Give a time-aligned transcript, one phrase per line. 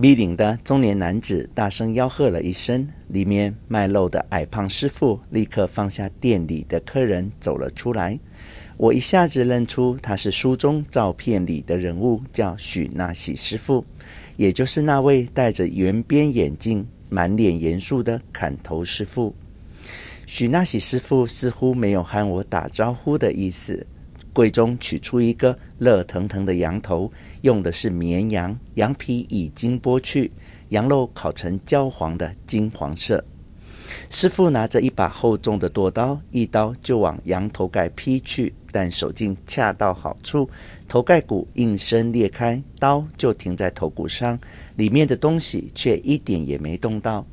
[0.00, 8.18] 咪领的中年男子大声吆喝了一声，里面卖肉的矮胖师傅立刻放下店里的客人走了出来。
[8.78, 13.84] 我一下子认出他是书中照片里的人物，叫许那喜师傅，
[14.38, 19.34] 也就是那位戴着圆边眼镜、满脸严肃的砍头师傅。
[20.24, 23.86] 许那喜师傅似乎没有和我打招呼的意思。
[24.32, 27.10] 柜中取出一个热腾腾的羊头，
[27.42, 30.30] 用的是绵羊，羊皮已经剥去，
[30.68, 33.24] 羊肉烤成焦黄的金黄色。
[34.08, 40.48] 师傅拿着一把厚重的剁刀，一刀就往羊头盖劈去，但手劲恰到好处，
[40.88, 44.38] 头盖骨应声裂开，刀就停在头骨上，
[44.76, 47.26] 里面的东西却一点也没动到。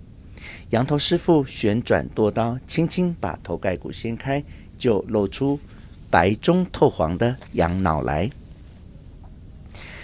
[0.71, 4.43] 羊头师傅旋转剁刀，轻轻把头盖骨掀开，
[4.79, 5.59] 就露出。
[6.09, 8.29] 白中透黄的羊脑来，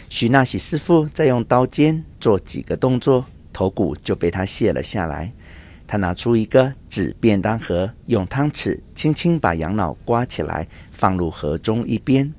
[0.10, 5.32] 许那喜师傅再用刀尖做几个动作，头骨就被他卸了下来。
[5.86, 12.34] 他拿出一个纸便当盒，用汤匙轻轻把羊脑刮起来，放入盒中一边。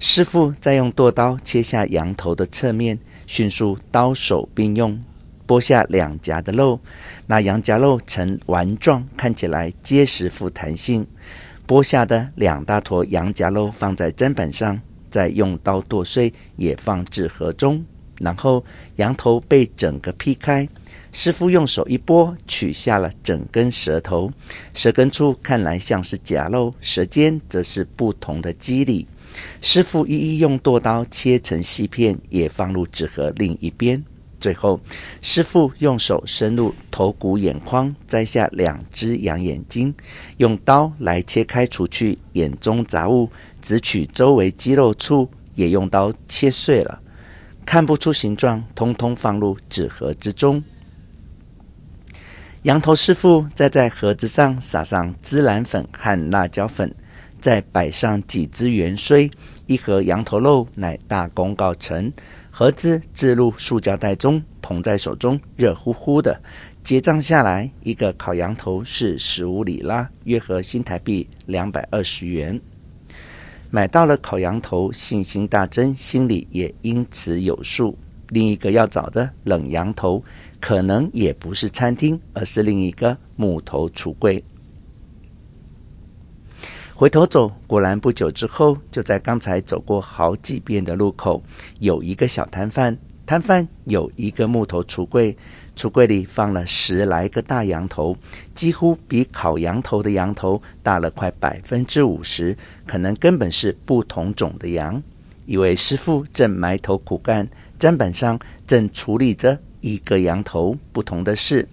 [0.00, 5.00] 师傅再用剁刀切下羊头的侧面，迅速刀手并用
[5.46, 6.80] 剥下两颊的肉，
[7.26, 11.06] 那羊颊肉呈丸状，看起来结实富弹性。
[11.66, 17.84] 剥下的两大坨羊夹肉放在砧板上，再用刀剁碎，也放置盒中。
[18.18, 18.64] 然后
[18.96, 20.68] 羊头被整个劈开，
[21.10, 24.30] 师傅用手一拨，取下了整根舌头。
[24.74, 29.06] 舌根处看来像是夹肉，舌尖则是不同的肌理。
[29.60, 34.04] 师傅一一用剁刀切成细片，也放入纸盒另一边。
[34.42, 34.80] 最后，
[35.20, 39.94] 师傅用手伸入头骨眼眶，摘下两只羊眼睛，
[40.38, 43.30] 用刀来切开，除去眼中杂物，
[43.62, 47.00] 只取周围肌肉处，也用刀切碎了，
[47.64, 50.60] 看不出形状，通通放入纸盒之中。
[52.64, 56.92] 羊头师傅再在盒子上撒上孜然粉和辣椒粉，
[57.40, 59.30] 再摆上几只圆锥，
[59.66, 62.12] 一盒羊头肉乃大功告成。
[62.54, 66.38] 盒子置入塑胶袋中，捧在手中，热乎乎的。
[66.84, 72.60] 结账下来，一个烤羊头是十五里拉，约合新台币两百二十元。
[73.70, 77.96] 买到了烤羊头，信心大增，心里也因此有数。
[78.28, 80.22] 另一个要找的冷羊头，
[80.60, 84.44] 可能也不是餐厅，而是另一个木头橱柜。
[87.02, 91.42] 回头走，果然不久之后，就在刚才走过好几遍的路口，
[91.80, 92.96] 有一个小摊贩。
[93.26, 95.36] 摊贩有一个木头橱柜，
[95.76, 98.16] 橱柜里放了十来个大羊头，
[98.54, 105.02] 几乎比烤羊头的羊头大了快百分之五十，可能根本是不同种的羊。
[105.44, 107.48] 一位师傅正埋头苦干，
[107.80, 110.76] 砧板上正处理着一个羊头。
[110.92, 111.68] 不同的是，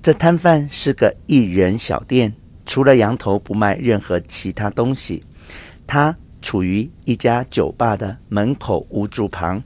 [0.00, 2.32] 这摊贩是个一人小店。
[2.72, 5.22] 除了羊头，不卖任何其他东西。
[5.86, 9.62] 他处于一家酒吧的门口屋柱旁，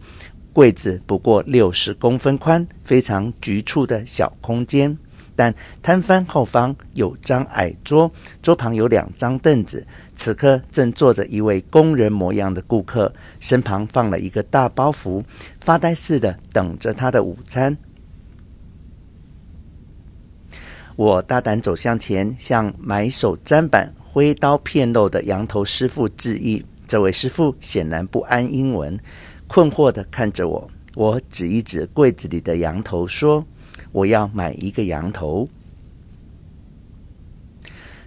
[0.53, 4.99] 柜子不过六十公分宽，非常局促的小空间。
[5.37, 8.11] 但摊贩后方有张矮桌，
[8.43, 9.87] 桌旁有两张凳子。
[10.17, 15.23] 此刻正坐着一位工人模样的顾客，身旁放了一个大包袱，
[15.61, 17.77] 发呆似的等着他的午餐。
[20.97, 26.65] 我大胆走向前，向埋首砧板、挥刀片肉的羊头师傅致意。
[26.89, 28.99] 这位师傅显然不安英文，
[29.47, 30.71] 困惑地看着我。
[30.95, 33.45] 我指一指柜子里的羊头，说
[33.93, 35.47] ：“我要买一个羊头。”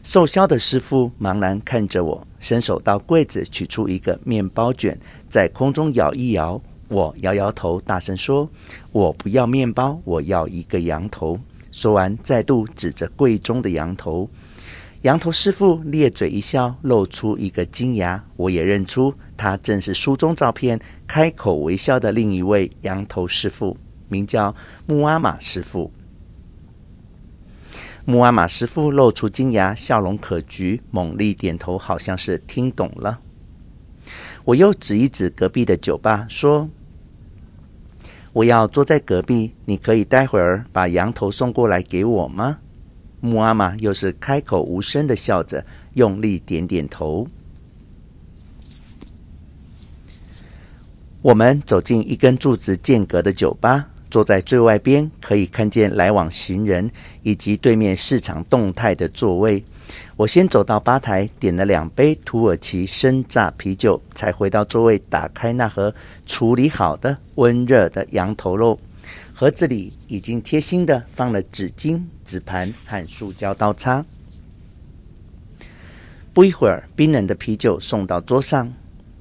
[0.01, 4.97] 售销的师傅茫然看着我，伸手到柜子取出一个面包卷，
[5.29, 6.59] 在空中摇一摇。
[6.87, 8.49] 我摇摇头，大声说
[8.91, 11.39] ：“我不要面包，我要一个羊头。”
[11.79, 14.29] 说完，再度指着柜中的羊头。
[15.03, 18.21] 羊头师傅咧嘴一笑，露出一个金牙。
[18.35, 23.77] 我也认出他正是书中照片开口微笑的另一位羊头师傅，
[24.09, 24.53] 名叫
[24.87, 25.89] 穆阿玛师傅。
[28.03, 33.21] 穆阿玛师傅露出金牙，笑容可掬，猛力点头，好像是听懂了。
[34.43, 36.69] 我又指一指隔壁的酒吧，说。
[38.39, 42.59] 不要坐在隔壁，你可以待会儿把羊头送过来给我吗？
[43.19, 45.65] 木阿玛又是开口无声的笑着，
[45.95, 47.27] 用力点点头。
[51.21, 56.89] 我们走进一根柱子间隔的酒吧，坐在最外边，可以看见来往行人
[57.23, 59.63] 以及对面市场动态的座位。
[60.17, 65.93] 我先走到吧台，点了两杯土耳其生榨啤酒，才回到座位，打开那盒
[66.25, 68.79] 处理好的温热的羊头肉。
[69.33, 74.05] 盒子里已经贴心的放了纸巾、纸盘和塑胶刀叉。
[76.33, 78.71] 不一会儿，冰冷的啤酒送到桌上。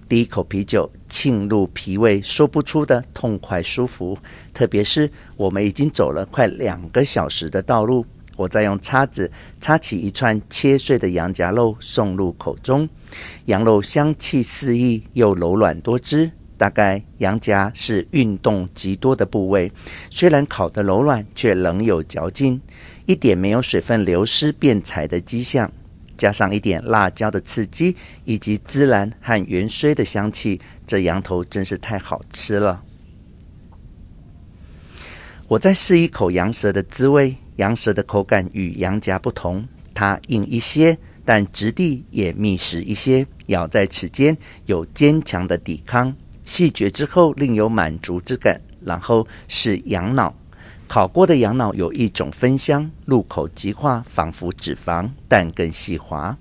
[0.09, 4.17] 第一口啤酒沁入脾胃，说不出的痛快舒服。
[4.53, 8.05] 特别是我们已经走了快两个小时的道路，
[8.37, 12.89] 我再用叉子叉起一串切碎的羊夹肉送入口中。
[13.47, 16.31] 羊肉香气四溢，又柔软多汁。
[16.57, 19.71] 大概羊夹是运动极多的部位，
[20.11, 22.61] 虽然烤得柔软，却仍有嚼劲，
[23.07, 25.71] 一点没有水分流失变柴的迹象。
[26.19, 32.83] 加上一点辣椒的刺激，以及孜然和芫荽的香气，这羊头真是太好吃了。
[35.47, 44.37] 我再试一口羊舌的滋味，羊舌的口感与羊夹不同，它硬一些，但质地也密实一些，咬在齿间
[44.67, 48.61] 有坚强的抵抗，细嚼之后另有满足之感。
[48.85, 50.33] 然后是羊脑。
[50.89, 56.37] 烤过的羊脑有一种芬香，入口即化，仿佛脂肪，但更细滑。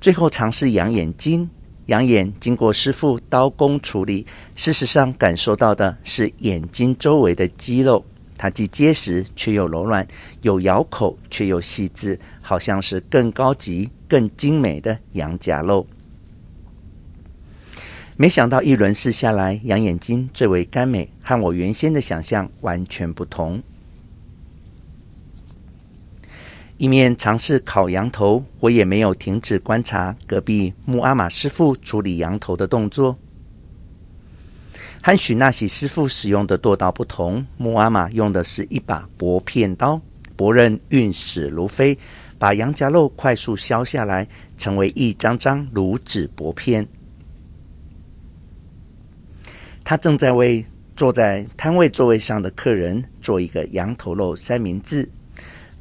[0.00, 1.48] 最后尝试羊眼睛，
[1.86, 8.04] 羊眼经过师傅刀工处理，事实上感受到的是眼睛周围的肌肉，
[8.36, 10.06] 它既结实却又柔软，
[10.42, 15.86] 有咬口却又细致，好像是更高级、更精美的羊夹肉。
[18.16, 23.60] 没想到一轮试下来，羊眼睛最为甘美，和我原先的想象完全不同。
[26.76, 33.18] 一面尝试烤羊头，我也没有停止观察隔壁木阿玛师傅处理羊头的动作。
[35.02, 40.00] 和许那喜师傅使用的剁刀不同，木阿玛用的是一把薄片刀，
[40.36, 41.98] 薄刃运驶如飞，
[42.38, 46.86] 把羊夹肉快速削下来，成为一张张如纸薄片。
[49.84, 50.64] 他正在为
[50.96, 55.06] 坐在摊位座位上的客人做一个羊头肉三明治，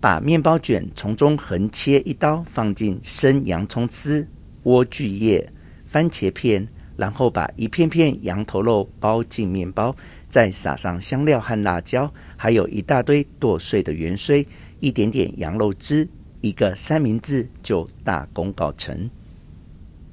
[0.01, 4.27] 把面包卷从中横切一刀，放进生洋葱丝、
[4.65, 5.49] 莴苣叶、
[5.85, 6.67] 番茄片，
[6.97, 9.95] 然后把一片片羊头肉包进面包，
[10.29, 14.45] 再撒上香料和辣椒，还有一大堆剁碎的芫荽，
[14.81, 16.09] 一点点羊肉汁，
[16.41, 19.09] 一个三明治就大功告成。